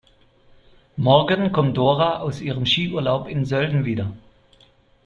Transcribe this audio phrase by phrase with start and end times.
[0.97, 4.11] Morgen kommt Dora aus ihrem Skiurlaub in Sölden wieder.